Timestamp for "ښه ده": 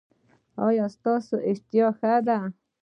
1.99-2.37